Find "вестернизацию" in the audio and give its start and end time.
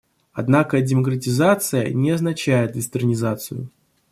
2.75-3.69